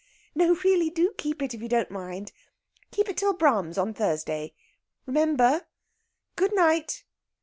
[0.33, 2.31] No, really, do keep it if you don't mind
[2.89, 4.55] keep it till Brahms on Thursday.
[5.05, 5.67] Remember!
[6.35, 7.03] Good night."